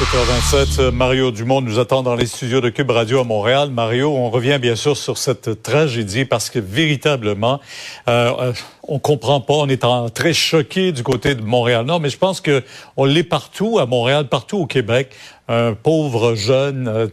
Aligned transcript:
7h27, 0.00 0.80
euh, 0.80 0.90
Mario 0.90 1.30
Dumont 1.30 1.60
nous 1.60 1.78
attend 1.78 2.02
dans 2.02 2.14
les 2.14 2.24
studios 2.24 2.62
de 2.62 2.70
Cube 2.70 2.90
Radio 2.90 3.20
à 3.20 3.24
Montréal. 3.24 3.68
Mario, 3.68 4.10
on 4.10 4.30
revient 4.30 4.58
bien 4.58 4.74
sûr 4.74 4.96
sur 4.96 5.18
cette 5.18 5.62
tragédie 5.62 6.24
parce 6.24 6.48
que 6.48 6.58
véritablement, 6.58 7.60
euh, 8.08 8.32
euh, 8.40 8.52
on 8.82 8.98
comprend 8.98 9.42
pas. 9.42 9.52
On 9.52 9.68
est 9.68 9.84
très 10.14 10.32
choqué 10.32 10.92
du 10.92 11.02
côté 11.02 11.34
de 11.34 11.42
Montréal. 11.42 11.84
Non, 11.84 11.98
mais 11.98 12.08
je 12.08 12.16
pense 12.16 12.40
que 12.40 12.64
on 12.96 13.04
l'est 13.04 13.24
partout 13.24 13.78
à 13.78 13.84
Montréal, 13.84 14.26
partout 14.28 14.56
au 14.60 14.66
Québec. 14.66 15.10
Un 15.48 15.74
pauvre 15.74 16.34
jeune, 16.34 16.88
euh, 16.88 17.08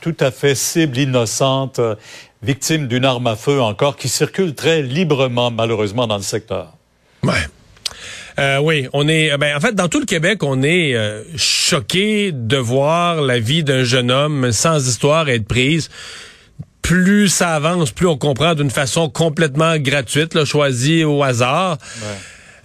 tout 0.00 0.16
à 0.20 0.30
fait 0.30 0.54
cible 0.54 0.96
innocente, 0.96 1.80
victime 2.44 2.86
d'une 2.86 3.04
arme 3.04 3.26
à 3.26 3.34
feu 3.34 3.60
encore, 3.60 3.96
qui 3.96 4.08
circule 4.08 4.54
très 4.54 4.80
librement, 4.80 5.50
malheureusement, 5.50 6.06
dans 6.06 6.18
le 6.18 6.22
secteur. 6.22 6.72
Euh, 8.38 8.58
oui, 8.58 8.88
on 8.92 9.08
est. 9.08 9.36
Ben, 9.36 9.56
en 9.56 9.60
fait, 9.60 9.74
dans 9.74 9.88
tout 9.88 9.98
le 9.98 10.06
Québec, 10.06 10.42
on 10.42 10.62
est 10.62 10.94
euh, 10.94 11.22
choqué 11.36 12.30
de 12.32 12.56
voir 12.56 13.20
la 13.20 13.40
vie 13.40 13.64
d'un 13.64 13.82
jeune 13.82 14.10
homme 14.10 14.52
sans 14.52 14.88
histoire 14.88 15.28
être 15.28 15.46
prise. 15.46 15.90
Plus 16.82 17.28
ça 17.28 17.54
avance, 17.54 17.90
plus 17.90 18.06
on 18.06 18.16
comprend 18.16 18.54
d'une 18.54 18.70
façon 18.70 19.10
complètement 19.10 19.76
gratuite, 19.76 20.34
là, 20.34 20.44
choisie 20.44 21.04
au 21.04 21.22
hasard. 21.22 21.78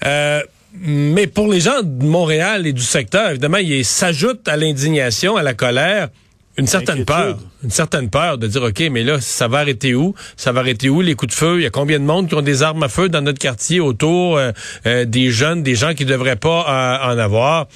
Euh, 0.06 0.42
mais 0.80 1.28
pour 1.28 1.52
les 1.52 1.60
gens 1.60 1.82
de 1.82 2.06
Montréal 2.06 2.66
et 2.68 2.74
du 2.74 2.82
secteur, 2.82 3.32
évidemment, 3.32 3.58
il 3.58 3.84
s'ajoute 3.84 4.48
à 4.48 4.56
l'indignation, 4.56 5.36
à 5.36 5.44
la 5.44 5.54
colère, 5.54 6.10
une 6.58 6.68
certaine 6.68 7.04
peur. 7.06 7.40
Une 7.64 7.72
certaine 7.72 8.09
peur 8.09 8.38
de 8.38 8.46
dire, 8.48 8.62
OK, 8.62 8.80
mais 8.92 9.04
là, 9.04 9.20
ça 9.20 9.48
va 9.48 9.59
arrêter 9.59 9.96
où? 9.96 10.14
Ça 10.38 10.52
va 10.52 10.60
arrêter 10.60 10.90
où 10.90 11.02
les 11.02 11.16
coups 11.16 11.34
de 11.34 11.38
feu? 11.38 11.60
Il 11.60 11.64
y 11.64 11.66
a 11.66 11.72
combien 11.72 12.00
de 12.00 12.04
monde 12.04 12.30
qui 12.30 12.36
ont 12.36 12.42
des 12.42 12.62
armes 12.62 12.84
à 12.84 12.90
feu 12.90 13.10
dans 13.10 13.22
notre 13.22 13.40
quartier 13.40 13.80
autour 13.80 14.38
euh, 14.38 14.52
euh, 14.86 15.06
des 15.06 15.32
jeunes, 15.32 15.64
des 15.64 15.76
gens 15.76 15.94
qui 15.94 16.06
devraient 16.06 16.36
pas 16.36 16.66
euh, 16.68 17.14
en 17.14 17.18
avoir? 17.18 17.68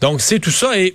Donc, 0.00 0.20
c'est 0.20 0.40
tout 0.40 0.50
ça. 0.50 0.76
Et 0.78 0.94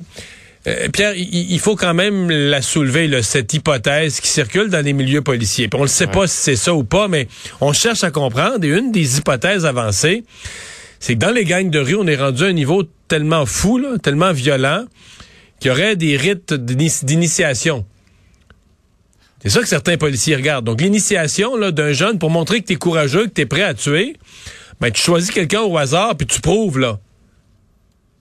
Pierre, 0.92 1.14
il, 1.16 1.60
faut 1.60 1.76
quand 1.78 1.94
même 1.94 2.30
la 2.30 2.62
soulever, 2.62 3.08
là, 3.08 3.24
cette 3.24 3.54
hypothèse 3.54 4.20
qui 4.20 4.28
circule 4.28 4.70
dans 4.70 4.84
les 4.84 4.94
milieux 4.94 5.22
policiers. 5.22 5.68
Puis 5.70 5.80
on 5.80 5.84
ne 5.84 5.88
sait 5.88 6.08
pas 6.08 6.28
si 6.28 6.38
c'est 6.38 6.56
ça 6.58 6.74
ou 6.74 6.84
pas, 6.84 7.08
mais 7.08 7.28
on 7.62 7.72
cherche 7.72 8.04
à 8.04 8.12
comprendre. 8.12 8.64
Et 8.64 8.68
une 8.68 8.92
des 8.92 9.18
hypothèses 9.18 9.66
avancées, 9.66 10.26
c'est 11.00 11.14
que 11.14 11.20
dans 11.20 11.32
les 11.32 11.46
gangs 11.46 11.70
de 11.70 11.80
rue, 11.80 11.96
on 11.96 12.06
est 12.06 12.18
rendu 12.18 12.44
à 12.44 12.48
un 12.48 12.54
niveau 12.54 12.84
tellement 13.08 13.46
fou, 13.46 13.78
là, 13.78 13.98
tellement 13.98 14.34
violent, 14.34 14.86
qu'il 15.60 15.70
y 15.70 15.72
aurait 15.72 15.96
des 15.96 16.18
rites 16.18 16.54
d'ini- 16.54 17.04
d'initiation. 17.04 17.86
C'est 19.42 19.50
ça 19.50 19.62
que 19.62 19.68
certains 19.68 19.98
policiers 19.98 20.36
regardent. 20.36 20.66
Donc, 20.66 20.82
l'initiation 20.82 21.58
d'un 21.72 21.94
jeune 21.94 22.20
pour 22.20 22.30
montrer 22.30 22.62
que 22.62 22.68
tu 22.68 22.74
es 22.74 22.76
courageux, 22.76 23.28
que 23.28 23.34
tu 23.34 23.42
es 23.42 23.46
prêt 23.46 23.64
à 23.64 23.74
tuer, 23.74 24.16
ben, 24.82 24.92
tu 24.92 25.02
choisis 25.02 25.32
quelqu'un 25.32 25.62
au 25.62 25.78
hasard, 25.78 26.16
puis 26.18 26.28
tu 26.28 26.42
prouves, 26.42 26.80
là. 26.80 27.00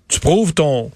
Tu 0.09 0.21
prouves 0.21 0.55
ton, 0.55 0.91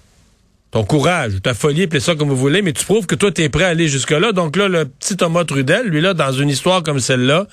ton 0.71 0.83
courage, 0.85 1.35
ou 1.35 1.39
ta 1.39 1.53
folie, 1.53 1.83
appelez 1.83 1.99
ça 1.99 2.15
comme 2.15 2.29
vous 2.29 2.37
voulez, 2.37 2.61
mais 2.61 2.73
tu 2.73 2.85
prouves 2.85 3.05
que 3.05 3.15
toi, 3.15 3.31
tu 3.31 3.41
es 3.43 3.49
prêt 3.49 3.65
à 3.65 3.69
aller 3.69 3.87
jusque-là. 3.89 4.31
Donc 4.31 4.55
là, 4.55 4.67
le 4.67 4.85
petit 4.85 5.17
Thomas 5.17 5.43
Trudel, 5.43 5.87
lui, 5.87 6.01
là, 6.01 6.13
dans 6.13 6.31
une 6.31 6.49
histoire 6.49 6.83
comme 6.83 6.99
celle-là, 6.99 7.47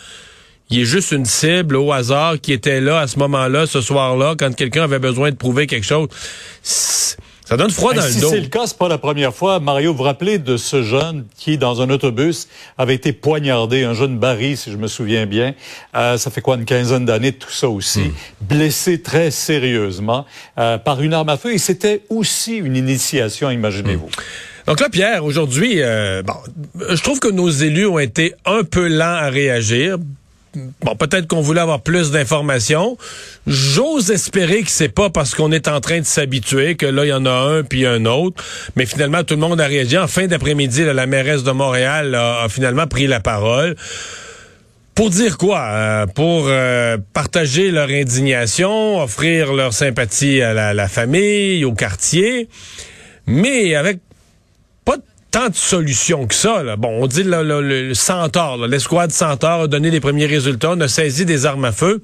il 0.71 0.81
est 0.81 0.84
juste 0.84 1.11
une 1.11 1.25
cible 1.25 1.75
au 1.77 1.93
hasard 1.93 2.41
qui 2.41 2.53
était 2.53 2.81
là 2.81 3.00
à 3.00 3.09
ce 3.09 3.19
moment-là, 3.19 3.67
ce 3.67 3.81
soir-là, 3.81 4.37
quand 4.39 4.55
quelqu'un 4.55 4.84
avait 4.84 5.00
besoin 5.00 5.33
de 5.33 5.37
prouver 5.37 5.67
quelque 5.67 5.87
chose. 5.87 6.09
Ça 7.50 7.56
donne 7.56 7.72
froid 7.72 7.93
dans 7.94 8.00
Ben, 8.03 8.06
le 8.06 8.12
si 8.12 8.21
dos. 8.21 8.31
c'est 8.31 8.38
le 8.38 8.47
cas, 8.47 8.69
c'est 8.69 8.78
pas 8.78 8.87
la 8.87 8.97
première 8.97 9.34
fois. 9.34 9.59
Mario, 9.59 9.91
vous 9.91 9.99
vous 9.99 10.05
rappelez 10.05 10.38
de 10.38 10.56
ce 10.56 10.84
jeune 10.84 11.25
qui, 11.37 11.59
dans 11.59 11.83
un 11.83 11.91
autobus, 11.91 12.47
avait 12.78 12.94
été 12.94 13.12
poignardé, 13.12 13.83
un 13.83 13.93
jeune 13.93 14.21
Barry, 14.21 14.56
si 14.56 14.71
je 14.71 14.77
me 14.77 14.87
souviens 14.87 15.27
bien. 15.27 15.56
Euh, 15.97 16.16
ça 16.16 16.31
fait 16.31 16.43
quoi, 16.43 16.55
une 16.55 16.65
quinzaine 16.65 17.05
d'années 17.06 17.33
tout 17.33 17.50
ça 17.50 17.69
aussi. 17.69 18.03
Hmm. 18.03 18.12
Blessé 18.43 19.03
très 19.03 19.33
sérieusement 19.33 20.27
euh, 20.59 20.78
par 20.78 21.03
une 21.03 21.12
arme 21.12 21.28
à 21.28 21.37
feu. 21.37 21.53
Et 21.53 21.59
c'était 21.59 22.03
aussi 22.09 22.55
une 22.55 22.77
initiation, 22.77 23.50
imaginez-vous. 23.50 24.06
Hmm. 24.06 24.69
Donc 24.69 24.78
là, 24.78 24.88
Pierre, 24.88 25.25
aujourd'hui, 25.25 25.82
euh, 25.82 26.22
bon, 26.22 26.34
je 26.88 27.03
trouve 27.03 27.19
que 27.19 27.27
nos 27.27 27.50
élus 27.50 27.87
ont 27.87 27.99
été 27.99 28.32
un 28.44 28.62
peu 28.62 28.87
lents 28.87 29.17
à 29.17 29.28
réagir. 29.28 29.97
Bon, 30.55 30.97
peut-être 30.97 31.28
qu'on 31.28 31.41
voulait 31.41 31.61
avoir 31.61 31.81
plus 31.81 32.11
d'informations. 32.11 32.99
J'ose 33.47 34.11
espérer 34.11 34.62
que 34.62 34.71
c'est 34.71 34.88
pas 34.88 35.09
parce 35.09 35.34
qu'on 35.34 35.53
est 35.53 35.69
en 35.69 35.81
train 35.81 36.00
de 36.00 36.05
s'habituer 36.05 36.75
que 36.75 36.87
là, 36.87 37.05
il 37.05 37.09
y 37.09 37.12
en 37.12 37.25
a 37.25 37.31
un 37.31 37.62
puis 37.62 37.87
un 37.87 38.05
autre. 38.05 38.43
Mais 38.75 38.84
finalement, 38.84 39.22
tout 39.22 39.34
le 39.34 39.41
monde 39.41 39.61
a 39.61 39.66
réagi. 39.66 39.97
En 39.97 40.09
fin 40.09 40.27
d'après-midi, 40.27 40.84
la 40.84 41.06
mairesse 41.06 41.44
de 41.44 41.53
Montréal 41.53 42.15
a, 42.16 42.49
finalement 42.49 42.88
pris 42.88 43.06
la 43.06 43.21
parole. 43.21 43.77
Pour 44.97 45.11
dire 45.11 45.38
quoi? 45.38 45.61
Euh, 45.71 46.06
pour 46.06 46.47
euh, 46.49 46.99
partager 47.12 47.71
leur 47.71 47.88
indignation, 47.88 49.00
offrir 49.00 49.53
leur 49.53 49.72
sympathie 49.72 50.43
à 50.43 50.53
la, 50.53 50.75
la 50.75 50.88
famille, 50.88 51.65
au 51.65 51.72
quartier, 51.72 52.49
mais 53.27 53.77
avec 53.77 54.00
tant 55.31 55.49
de 55.49 55.55
solutions 55.55 56.27
que 56.27 56.35
ça. 56.35 56.63
Là. 56.63 56.77
Bon, 56.77 57.03
on 57.03 57.07
dit 57.07 57.23
le, 57.23 57.43
le, 57.43 57.61
le 57.89 57.95
Centaure, 57.95 58.57
là, 58.57 58.67
l'escouade 58.67 59.13
Centaure 59.13 59.63
a 59.63 59.67
donné 59.69 59.91
les 59.91 60.01
premiers 60.01 60.27
résultats, 60.27 60.73
on 60.73 60.81
a 60.81 60.89
saisi 60.89 61.25
des 61.25 61.47
armes 61.47 61.65
à 61.65 61.73
feu. 61.73 62.03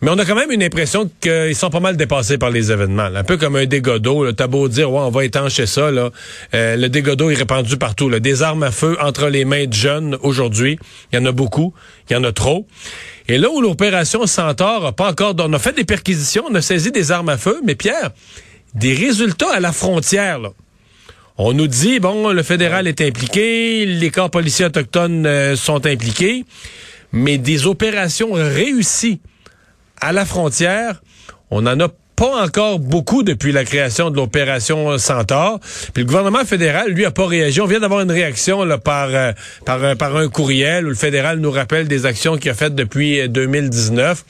Mais 0.00 0.12
on 0.12 0.18
a 0.18 0.24
quand 0.24 0.36
même 0.36 0.52
une 0.52 0.62
impression 0.62 1.10
qu'ils 1.20 1.56
sont 1.56 1.70
pas 1.70 1.80
mal 1.80 1.96
dépassés 1.96 2.38
par 2.38 2.50
les 2.50 2.70
événements. 2.70 3.08
là. 3.08 3.18
Un 3.18 3.24
peu 3.24 3.36
comme 3.36 3.56
un 3.56 3.66
dégât 3.66 3.98
d'eau. 3.98 4.24
là. 4.24 4.32
T'as 4.32 4.46
beau 4.46 4.68
dire, 4.68 4.92
ouais, 4.92 5.00
on 5.00 5.10
va 5.10 5.24
étancher 5.24 5.66
ça. 5.66 5.90
Là. 5.90 6.10
Euh, 6.54 6.76
le 6.76 6.88
dégât 6.88 7.14
est 7.18 7.34
répandu 7.34 7.76
partout. 7.78 8.08
Là. 8.08 8.20
Des 8.20 8.44
armes 8.44 8.62
à 8.62 8.70
feu 8.70 8.96
entre 9.00 9.26
les 9.26 9.44
mains 9.44 9.66
de 9.66 9.72
jeunes 9.72 10.16
aujourd'hui. 10.22 10.78
Il 11.12 11.18
y 11.18 11.18
en 11.20 11.26
a 11.26 11.32
beaucoup. 11.32 11.74
Il 12.08 12.12
y 12.12 12.16
en 12.16 12.22
a 12.22 12.30
trop. 12.30 12.64
Et 13.26 13.38
là 13.38 13.50
où 13.50 13.60
l'opération 13.60 14.24
Centaure 14.28 14.86
a 14.86 14.92
pas 14.92 15.10
encore... 15.10 15.34
On 15.40 15.52
a 15.52 15.58
fait 15.58 15.74
des 15.74 15.84
perquisitions, 15.84 16.44
on 16.48 16.54
a 16.54 16.62
saisi 16.62 16.92
des 16.92 17.10
armes 17.10 17.30
à 17.30 17.36
feu. 17.36 17.60
Mais 17.64 17.74
Pierre, 17.74 18.10
des 18.74 18.94
résultats 18.94 19.52
à 19.52 19.58
la 19.58 19.72
frontière, 19.72 20.38
là. 20.38 20.50
On 21.38 21.52
nous 21.52 21.68
dit, 21.68 22.00
bon, 22.00 22.30
le 22.32 22.42
fédéral 22.42 22.88
est 22.88 23.00
impliqué, 23.00 23.86
les 23.86 24.10
corps 24.10 24.30
policiers 24.30 24.66
autochtones 24.66 25.24
euh, 25.26 25.54
sont 25.56 25.86
impliqués, 25.86 26.44
mais 27.12 27.38
des 27.38 27.66
opérations 27.66 28.32
réussies 28.32 29.20
à 30.00 30.12
la 30.12 30.24
frontière, 30.24 31.00
on 31.50 31.62
n'en 31.62 31.78
a 31.78 31.88
pas 32.16 32.44
encore 32.44 32.80
beaucoup 32.80 33.22
depuis 33.22 33.52
la 33.52 33.64
création 33.64 34.10
de 34.10 34.16
l'opération 34.16 34.98
Centaure. 34.98 35.60
Puis 35.94 36.02
le 36.02 36.06
gouvernement 36.06 36.44
fédéral, 36.44 36.90
lui, 36.90 37.04
a 37.04 37.12
pas 37.12 37.26
réagi. 37.28 37.60
On 37.60 37.66
vient 37.66 37.78
d'avoir 37.78 38.00
une 38.00 38.10
réaction 38.10 38.66
par, 38.80 39.08
euh, 39.12 39.30
par, 39.64 39.84
un- 39.84 39.94
par 39.94 40.16
un 40.16 40.28
courriel 40.28 40.86
où 40.86 40.88
le 40.88 40.96
fédéral 40.96 41.38
nous 41.38 41.52
rappelle 41.52 41.86
des 41.86 42.06
actions 42.06 42.36
qu'il 42.36 42.50
a 42.50 42.54
faites 42.54 42.74
depuis 42.74 43.20
euh, 43.20 43.28
2019. 43.28 44.24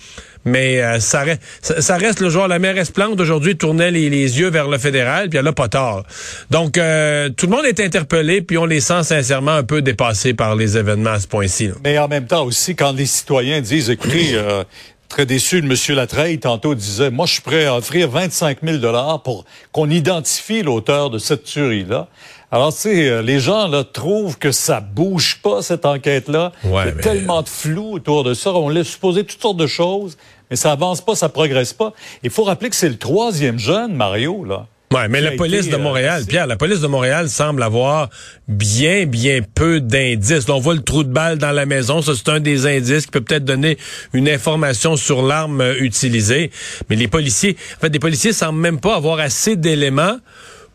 Mais 0.45 0.83
euh, 0.83 1.01
ça, 1.01 1.21
reste, 1.21 1.43
ça, 1.61 1.81
ça 1.81 1.97
reste 1.97 2.21
le 2.21 2.31
jour. 2.31 2.49
La 2.49 2.59
mairesse 2.59 2.91
Plante 2.91 3.21
aujourd'hui 3.21 3.57
tournait 3.57 3.91
les, 3.91 4.09
les 4.11 4.39
yeux 4.39 4.51
vers 4.51 4.69
le 4.69 4.79
fédéral, 4.79 5.29
puis 5.29 5.39
elle 5.39 5.47
a 5.47 5.53
pas 5.53 5.69
tort. 5.69 6.05
Donc 6.51 6.79
euh, 6.79 7.29
tout 7.31 7.47
le 7.47 7.53
monde 7.53 7.67
est 7.67 7.81
interpellé, 7.81 8.43
puis 8.43 8.59
on 8.59 8.65
les 8.65 8.81
sent 8.81 9.03
sincèrement 9.03 9.53
un 9.53 9.63
peu 9.63 9.83
dépassés 9.83 10.35
par 10.35 10.57
les 10.57 10.77
événements 10.77 11.11
à 11.11 11.21
ce 11.21 11.27
point-ci. 11.27 11.71
Mais 11.85 11.99
en 11.99 12.09
même 12.09 12.27
temps 12.27 12.45
aussi, 12.45 12.75
quand 12.75 12.93
les 12.93 13.07
citoyens 13.07 13.61
disent, 13.61 13.91
écoutez, 13.91 14.31
euh, 14.35 14.65
très 15.09 15.27
déçu 15.27 15.61
de 15.61 15.67
M. 15.67 15.97
Latreille, 15.97 16.39
tantôt 16.39 16.75
disait, 16.75 17.11
moi, 17.11 17.27
je 17.27 17.35
suis 17.35 17.43
prêt 17.43 17.67
à 17.67 17.77
offrir 17.77 18.09
25 18.11 18.59
000 18.63 18.79
dollars 18.79 19.23
pour 19.23 19.45
qu'on 19.73 19.91
identifie 19.91 20.63
l'auteur 20.63 21.11
de 21.11 21.19
cette 21.19 21.45
tuerie-là. 21.45 22.09
Alors, 22.51 22.73
tu 22.73 22.81
sais, 22.81 23.09
euh, 23.09 23.21
les 23.23 23.41
gens, 23.41 23.69
là, 23.69 23.85
trouvent 23.85 24.39
que 24.39 24.53
ça 24.53 24.81
bouge 24.81 25.41
pas, 25.43 25.61
cette 25.61 25.85
enquête-là. 25.85 26.53
Ouais, 26.65 26.71
Il 26.85 26.87
y 26.87 26.91
a 26.91 26.95
mais- 26.95 27.03
tellement 27.03 27.43
de 27.43 27.49
flou 27.49 27.93
autour 27.93 28.25
de 28.25 28.33
ça. 28.33 28.53
On 28.55 28.71
laisse 28.71 28.89
supposer 28.89 29.25
toutes 29.25 29.43
sortes 29.43 29.59
de 29.59 29.67
choses, 29.67 30.17
mais 30.51 30.57
ça 30.57 30.73
avance 30.73 31.03
pas, 31.03 31.15
ça 31.15 31.29
progresse 31.29 31.75
pas. 31.75 31.93
Il 32.23 32.31
faut 32.31 32.45
rappeler 32.45 32.71
que 32.71 32.77
c'est 32.77 32.89
le 32.89 32.97
troisième 32.97 33.59
jeune, 33.59 33.95
Mario, 33.95 34.45
là. 34.45 34.67
Ouais, 34.95 35.07
mais 35.09 35.21
la 35.21 35.33
police 35.33 35.69
de 35.69 35.75
euh, 35.75 35.79
Montréal, 35.79 36.25
Pierre, 36.27 36.47
la 36.47 36.57
police 36.57 36.81
de 36.81 36.87
Montréal 36.87 37.29
semble 37.29 37.63
avoir 37.63 38.09
bien, 38.49 39.05
bien 39.05 39.41
peu 39.55 39.81
d'indices. 39.83 40.49
on 40.49 40.59
voit 40.61 40.73
le 40.75 40.81
trou 40.81 41.05
de 41.05 41.13
balle 41.13 41.37
dans 41.37 41.51
la 41.51 41.67
maison. 41.67 42.01
Ça, 42.01 42.13
c'est 42.17 42.31
un 42.31 42.41
des 42.41 42.65
indices 42.65 43.05
qui 43.05 43.11
peut 43.13 43.21
peut-être 43.21 43.45
donner 43.45 43.77
une 44.15 44.31
information 44.31 44.97
sur 44.97 45.21
l'arme 45.21 45.61
euh, 45.61 45.75
utilisée. 45.81 46.51
Mais 46.89 46.97
les 46.97 47.07
policiers, 47.07 47.59
en 47.77 47.81
fait, 47.83 47.91
les 47.91 47.99
policiers 47.99 48.33
semblent 48.33 48.59
même 48.61 48.81
pas 48.81 48.97
avoir 48.97 49.19
assez 49.19 49.57
d'éléments 49.57 50.17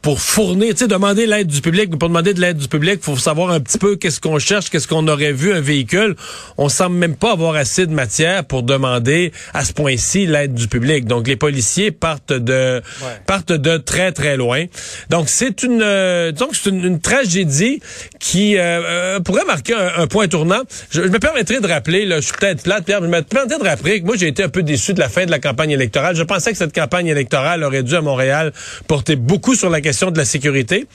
pour 0.04 0.20
fournir, 0.20 0.74
tu 0.74 0.80
sais, 0.80 0.88
demander 0.88 1.26
l'aide 1.26 1.48
du 1.48 1.62
public, 1.62 1.88
mais 1.90 1.98
pour 1.98 2.10
demander 2.10 2.34
de 2.34 2.42
l'aide 2.42 2.58
du 2.58 2.68
public, 2.68 3.00
faut 3.02 3.16
savoir 3.16 3.52
un 3.52 3.62
petit 3.62 3.78
peu 3.78 3.96
qu'est-ce 3.96 4.20
qu'on 4.20 4.38
cherche, 4.38 4.70
qu'est-ce 4.70 4.88
qu'on 4.88 5.08
aurait 5.08 5.32
vu 5.32 5.54
un 5.54 5.62
véhicule. 5.62 6.18
On 6.58 6.68
semble 6.68 6.98
même 6.98 7.16
pas 7.16 7.32
avoir 7.32 7.56
assez 7.56 7.88
de 7.88 7.94
matière 7.94 8.44
pour 8.44 8.64
demander 8.64 9.32
à 9.54 9.64
ce 9.64 9.72
point-ci 9.72 10.28
l'aide 10.28 10.54
du 10.54 10.68
public. 10.68 11.06
Donc 11.06 11.26
les 11.26 11.38
policiers 11.38 11.92
partent 11.92 12.34
de 12.34 12.82
partent 13.26 13.54
de 13.54 13.78
très 13.78 14.12
très 14.12 14.36
loin. 14.36 14.66
Donc 15.10 15.30
c'est 15.30 15.64
une 15.64 15.82
euh, 15.82 16.34
donc 16.34 16.50
c'est 16.54 16.70
une, 16.70 17.00
tragédie 17.00 17.80
qui 18.20 18.58
euh, 18.58 18.62
euh, 18.62 19.20
pourrait 19.22 19.46
marquer 19.46 19.74
un, 19.74 20.08
point 20.08 20.28
tournant. 20.28 20.64
Je, 20.92 21.00
me 21.00 21.20
permettrai 21.20 21.62
de 21.62 21.68
rappeler, 21.68 22.06
là, 22.06 22.18
je 22.18 22.26
suis 22.26 22.34
peut-être 22.34 22.64
plate, 22.64 22.84
Pierre, 22.84 23.00
je 23.02 23.08
me 23.08 23.22
permettrai 23.22 23.58
de 23.58 23.64
rappeler 23.64 24.02
que 24.02 24.06
moi 24.06 24.18
j'ai 24.18 24.28
été 24.28 24.44
un 24.44 24.50
peu 24.50 24.64
déçu 24.64 24.94
de 24.94 25.00
la 25.00 25.08
fin 25.08 25.26
de 25.26 25.32
la 25.32 25.40
campagne 25.40 25.72
électorale. 25.72 26.14
Je 26.18 26.24
pensais 26.24 26.52
que 26.52 26.58
cette 26.58 26.76
campagne 26.76 27.08
électorale 27.08 27.64
aurait 27.64 27.84
dû 27.84 27.96
à 27.96 28.02
Montréal 28.02 28.52
porter 28.88 29.16
beaucoup 29.16 29.56
sur 29.56 29.70
la 29.70 29.80
question 29.80 29.93
de 30.12 30.18
la 30.18 30.26
sécurité. 30.26 30.86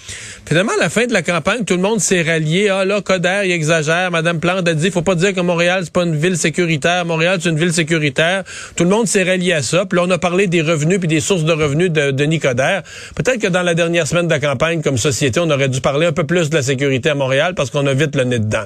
Finalement, 0.46 0.72
à 0.78 0.82
la 0.82 0.90
fin 0.90 1.06
de 1.06 1.12
la 1.12 1.22
campagne, 1.22 1.64
tout 1.64 1.74
le 1.74 1.82
monde 1.82 2.00
s'est 2.00 2.22
rallié. 2.22 2.68
Ah 2.68 2.84
là, 2.84 3.00
Coder, 3.00 3.42
il 3.44 3.52
exagère. 3.52 4.10
Madame 4.10 4.40
Plante 4.40 4.68
a 4.68 4.74
dit, 4.74 4.90
faut 4.90 5.02
pas 5.02 5.14
dire 5.14 5.34
que 5.34 5.40
Montréal, 5.40 5.82
c'est 5.84 5.92
pas 5.92 6.04
une 6.04 6.16
ville 6.16 6.36
sécuritaire. 6.36 7.04
Montréal, 7.04 7.38
c'est 7.42 7.48
une 7.48 7.58
ville 7.58 7.72
sécuritaire. 7.72 8.44
Tout 8.76 8.84
le 8.84 8.90
monde 8.90 9.06
s'est 9.06 9.22
rallié 9.22 9.52
à 9.52 9.62
ça. 9.62 9.86
Puis 9.86 9.96
là, 9.96 10.04
on 10.06 10.10
a 10.10 10.18
parlé 10.18 10.46
des 10.46 10.62
revenus 10.62 10.98
puis 10.98 11.08
des 11.08 11.20
sources 11.20 11.44
de 11.44 11.52
revenus 11.52 11.90
de 11.90 12.10
Denis 12.10 12.40
Coderre. 12.40 12.82
Peut-être 13.14 13.38
que 13.38 13.48
dans 13.48 13.62
la 13.62 13.74
dernière 13.74 14.06
semaine 14.06 14.26
de 14.26 14.32
la 14.32 14.40
campagne, 14.40 14.82
comme 14.82 14.98
société, 14.98 15.40
on 15.40 15.50
aurait 15.50 15.68
dû 15.68 15.80
parler 15.80 16.06
un 16.06 16.12
peu 16.12 16.24
plus 16.24 16.50
de 16.50 16.54
la 16.54 16.62
sécurité 16.62 17.10
à 17.10 17.14
Montréal 17.14 17.54
parce 17.54 17.70
qu'on 17.70 17.86
a 17.86 17.94
vite 17.94 18.16
le 18.16 18.24
nez 18.24 18.38
dedans. 18.38 18.64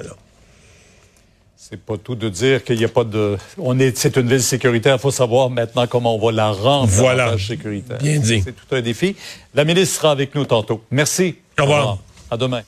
C'est 1.73 1.81
pas 1.81 1.97
tout 1.97 2.13
de 2.13 2.29
dire 2.29 2.63
qu'il 2.63 2.77
n'y 2.77 2.85
a 2.85 2.87
pas 2.87 3.03
de. 3.03 3.35
On 3.57 3.79
est, 3.79 3.97
c'est 3.97 4.15
une 4.17 4.27
ville 4.27 4.43
sécuritaire. 4.43 4.97
Il 4.97 4.99
faut 4.99 5.09
savoir 5.09 5.49
maintenant 5.49 5.87
comment 5.87 6.15
on 6.15 6.23
va 6.23 6.31
la 6.31 6.51
rendre 6.51 6.85
voilà. 6.85 7.35
sécuritaire. 7.39 7.97
Bien 7.97 8.19
dit. 8.19 8.43
C'est 8.45 8.51
tout 8.51 8.75
un 8.75 8.81
défi. 8.81 9.15
La 9.55 9.63
ministre 9.63 9.95
sera 9.95 10.11
avec 10.11 10.35
nous 10.35 10.45
tantôt. 10.45 10.83
Merci. 10.91 11.37
Au 11.59 11.63
revoir. 11.63 11.79
Au 11.79 11.81
revoir. 11.81 11.97
À 12.29 12.37
demain. 12.37 12.61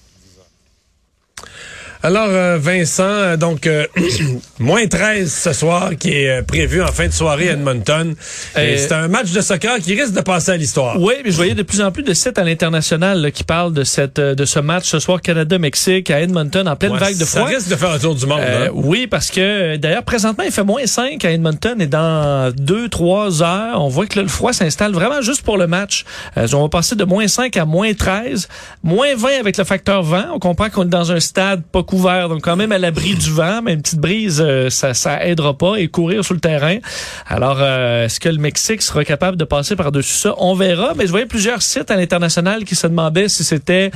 Alors, 2.05 2.27
euh, 2.29 2.59
Vincent, 2.61 3.03
euh, 3.03 3.35
donc, 3.35 3.65
euh, 3.65 3.87
moins 4.59 4.85
13 4.85 5.27
ce 5.27 5.53
soir 5.53 5.89
qui 5.99 6.11
est 6.11 6.43
prévu 6.43 6.83
en 6.83 6.91
fin 6.91 7.07
de 7.07 7.11
soirée 7.11 7.49
à 7.49 7.53
Edmonton. 7.53 8.13
C'est 8.53 8.91
un 8.91 9.07
match 9.07 9.31
de 9.31 9.41
soccer 9.41 9.79
qui 9.79 9.99
risque 9.99 10.13
de 10.13 10.21
passer 10.21 10.51
à 10.51 10.57
l'histoire. 10.57 11.01
Oui, 11.01 11.15
mais 11.23 11.31
je 11.31 11.35
voyais 11.35 11.55
de 11.55 11.63
plus 11.63 11.81
en 11.81 11.91
plus 11.91 12.03
de 12.03 12.13
sites 12.13 12.37
à 12.37 12.43
l'international 12.43 13.31
qui 13.31 13.43
parlent 13.43 13.73
de 13.73 13.83
cette 13.83 14.19
de 14.19 14.45
ce 14.45 14.59
match 14.59 14.85
ce 14.85 14.99
soir 14.99 15.19
Canada-Mexique 15.19 16.11
à 16.11 16.21
Edmonton 16.21 16.67
en 16.67 16.75
pleine 16.75 16.95
vague 16.95 17.17
de 17.17 17.25
froid. 17.25 17.47
Ça 17.49 17.55
risque 17.55 17.69
de 17.69 17.75
faire 17.75 17.89
un 17.89 17.97
tour 17.97 18.13
du 18.13 18.27
monde. 18.27 18.39
Hein? 18.39 18.69
Oui, 18.75 19.07
parce 19.07 19.31
que 19.31 19.75
d'ailleurs, 19.77 20.03
présentement, 20.03 20.43
il 20.43 20.51
fait 20.51 20.63
moins 20.63 20.85
5 20.85 21.25
à 21.25 21.31
Edmonton 21.31 21.81
et 21.81 21.87
dans 21.87 22.51
2-3 22.51 23.41
heures, 23.41 23.83
on 23.83 23.87
voit 23.87 24.05
que 24.05 24.19
le 24.19 24.27
froid 24.27 24.53
s'installe 24.53 24.93
vraiment 24.93 25.23
juste 25.23 25.41
pour 25.41 25.57
le 25.57 25.65
match. 25.65 26.05
on 26.35 26.61
va 26.61 26.69
passer 26.69 26.95
de 26.95 27.03
moins 27.03 27.27
5 27.27 27.57
à 27.57 27.65
moins 27.65 27.95
13, 27.95 28.47
moins 28.83 29.15
20 29.15 29.39
avec 29.39 29.57
le 29.57 29.63
facteur 29.63 30.03
vent. 30.03 30.25
On 30.35 30.39
comprend 30.39 30.69
qu'on 30.69 30.83
est 30.83 30.85
dans 30.85 31.11
un 31.11 31.19
stade 31.19 31.63
pas 31.63 31.81
couvert, 31.81 31.94
donc 32.01 32.41
quand 32.41 32.55
même 32.55 32.71
à 32.71 32.77
l'abri 32.77 33.15
du 33.15 33.31
vent, 33.31 33.61
mais 33.63 33.73
une 33.73 33.81
petite 33.81 33.99
brise, 33.99 34.41
euh, 34.45 34.69
ça, 34.69 34.93
ça 34.93 35.25
aidera 35.25 35.57
pas 35.57 35.77
et 35.77 35.87
courir 35.87 36.23
sur 36.23 36.33
le 36.33 36.39
terrain. 36.39 36.77
Alors, 37.27 37.57
euh, 37.59 38.05
est-ce 38.05 38.19
que 38.19 38.29
le 38.29 38.37
Mexique 38.37 38.81
sera 38.81 39.03
capable 39.03 39.37
de 39.37 39.43
passer 39.43 39.75
par-dessus 39.75 40.13
ça? 40.13 40.35
On 40.37 40.55
verra, 40.55 40.93
mais 40.95 41.05
je 41.05 41.11
voyais 41.11 41.25
plusieurs 41.25 41.61
sites 41.61 41.91
à 41.91 41.95
l'international 41.95 42.63
qui 42.63 42.75
se 42.75 42.87
demandaient 42.87 43.29
si 43.29 43.43
c'était 43.43 43.91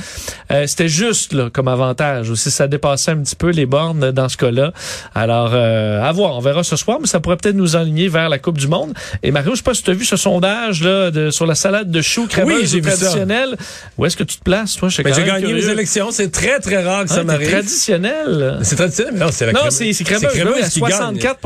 euh, 0.50 0.66
c'était 0.66 0.88
juste 0.88 1.32
là, 1.32 1.50
comme 1.52 1.68
avantage 1.68 2.30
ou 2.30 2.36
si 2.36 2.50
ça 2.50 2.66
dépassait 2.66 3.12
un 3.12 3.18
petit 3.18 3.36
peu 3.36 3.50
les 3.50 3.66
bornes 3.66 4.10
dans 4.10 4.28
ce 4.28 4.36
cas-là. 4.36 4.72
Alors, 5.14 5.54
à 5.54 6.12
voir, 6.12 6.36
on 6.36 6.40
verra 6.40 6.62
ce 6.62 6.76
soir, 6.76 6.98
mais 7.00 7.06
ça 7.06 7.20
pourrait 7.20 7.36
peut-être 7.36 7.56
nous 7.56 7.76
aligner 7.76 8.08
vers 8.08 8.28
la 8.28 8.38
Coupe 8.38 8.58
du 8.58 8.68
Monde. 8.68 8.94
Et 9.22 9.30
Mario, 9.30 9.52
je 9.52 9.56
sais 9.58 9.62
pas 9.62 9.74
si 9.74 9.82
tu 9.82 9.90
as 9.90 9.94
vu 9.94 10.04
ce 10.04 10.16
sondage 10.16 10.82
là 10.82 11.10
de, 11.10 11.30
sur 11.30 11.46
la 11.46 11.54
salade 11.54 11.90
de 11.90 12.02
choux 12.02 12.26
crémeuse 12.26 12.74
oui, 12.74 12.80
traditionnelle. 12.80 13.56
Où 13.98 14.06
est-ce 14.06 14.16
que 14.16 14.24
tu 14.24 14.36
te 14.36 14.42
places, 14.42 14.76
toi? 14.76 14.88
Ben, 15.02 15.14
j'ai 15.14 15.24
gagné 15.24 15.52
les 15.52 15.68
élections. 15.68 16.10
C'est 16.10 16.30
très, 16.30 16.60
très 16.60 16.82
rare 16.82 17.04
que 17.04 17.10
ça 17.10 17.24
m'arrive. 17.24 17.50
Traditionnel. 17.98 18.58
C'est 18.62 18.76
traditionnel, 18.76 19.14
mais 19.14 19.20
non, 19.20 19.30
c'est 19.32 19.46
la 19.46 19.52
Non, 19.52 19.60
c'est 19.70 20.04
crémeuse. 20.04 20.32
crémeuse 20.32 20.68
qui 20.68 20.78
64 20.78 21.38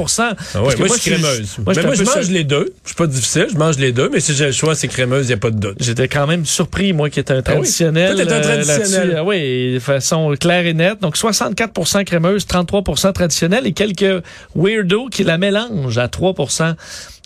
ah 0.54 0.62
ouais, 0.62 0.76
moi, 0.76 0.86
je 0.88 0.92
suis 0.92 1.10
crémeuse. 1.10 1.58
Moi, 1.64 1.74
mais 1.76 1.82
moi, 1.82 1.94
je 1.94 2.04
mange 2.04 2.30
les 2.30 2.44
deux. 2.44 2.74
Je 2.82 2.88
suis 2.88 2.96
pas 2.96 3.06
difficile, 3.06 3.46
je 3.52 3.56
mange 3.58 3.78
les 3.78 3.92
deux, 3.92 4.08
mais 4.12 4.20
si 4.20 4.34
j'ai 4.34 4.46
le 4.46 4.52
choix, 4.52 4.74
c'est 4.74 4.88
crémeuse, 4.88 5.26
il 5.26 5.28
n'y 5.28 5.34
a 5.34 5.38
pas 5.38 5.50
de 5.50 5.58
doute. 5.58 5.76
J'étais 5.80 6.08
quand 6.08 6.26
même 6.26 6.44
surpris, 6.44 6.92
moi, 6.92 7.10
qui 7.10 7.20
était 7.20 7.32
un 7.32 7.42
traditionnel. 7.42 8.16
Ah 8.18 8.24
oui. 8.24 8.32
un 8.32 8.40
traditionnel. 8.40 9.14
Ah 9.18 9.24
oui, 9.24 9.74
de 9.74 9.78
façon 9.78 10.34
claire 10.38 10.66
et 10.66 10.74
nette. 10.74 11.00
Donc, 11.00 11.16
64% 11.16 12.04
crémeuse, 12.04 12.46
33% 12.46 13.12
traditionnel 13.12 13.66
et 13.66 13.72
quelques 13.72 14.22
weirdos 14.54 15.08
qui 15.08 15.24
la 15.24 15.38
mélangent 15.38 15.98
à 15.98 16.08
3 16.08 16.34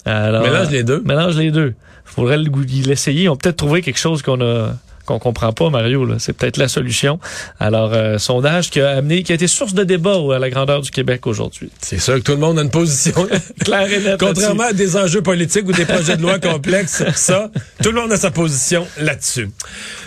Alors, 0.05 0.43
mélange 0.43 0.71
les 0.71 0.85
deux. 0.85 1.03
Mélange 1.05 1.37
les 1.37 1.51
deux. 1.51 1.75
Faudrait 2.05 2.39
l'essayer. 2.39 3.29
On 3.29 3.37
peut 3.37 3.43
peut-être 3.43 3.57
trouver 3.57 3.83
quelque 3.83 3.99
chose 3.99 4.23
qu'on 4.23 4.41
a 4.41 4.75
qu'on 5.09 5.19
comprend 5.19 5.53
pas, 5.53 5.71
Mario. 5.71 6.07
C'est 6.19 6.35
peut-être 6.35 6.59
la 6.59 6.69
solution. 6.69 7.19
Alors, 7.59 7.93
euh, 7.95 8.19
sondage 8.19 8.71
qui 8.71 8.81
a 8.81 8.91
amené, 8.91 9.23
qui 9.23 9.33
a 9.33 9.35
été 9.35 9.47
source 9.47 9.73
de 9.73 9.83
débat 9.83 10.19
à 10.35 10.39
la 10.39 10.51
grandeur 10.51 10.83
du 10.83 10.91
Québec 10.91 11.27
aujourd'hui. 11.27 11.71
C'est 11.81 11.99
sûr 11.99 12.15
que 12.17 12.21
tout 12.21 12.33
le 12.33 12.39
monde 12.39 12.59
a 12.59 12.63
une 12.63 12.71
position 12.71 13.27
claire 13.65 13.91
et 13.91 14.01
nette. 14.01 14.21
Contrairement 14.21 14.65
à 14.65 14.73
des 14.75 14.97
enjeux 14.97 15.23
politiques 15.23 15.67
ou 15.67 15.73
des 15.73 15.87
projets 15.87 16.17
de 16.17 16.23
loi 16.23 16.39
complexes, 16.43 17.03
ça, 17.15 17.51
tout 17.83 17.91
le 17.91 18.01
monde 18.01 18.13
a 18.13 18.17
sa 18.19 18.31
position 18.31 18.87
là-dessus. 18.99 19.51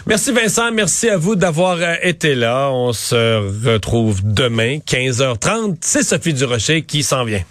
Merci 0.05 0.31
Vincent, 0.31 0.71
merci 0.71 1.09
à 1.09 1.17
vous 1.17 1.35
d'avoir 1.35 1.77
euh, 1.79 1.95
été 2.03 2.35
là. 2.35 2.69
On 2.71 2.93
se 2.93 3.65
retrouve 3.65 4.21
demain, 4.23 4.77
15h30. 4.77 5.77
C'est 5.81 6.03
Sophie 6.03 6.33
Durocher 6.33 6.83
qui 6.83 7.01
s'en 7.01 7.25
vient. 7.25 7.43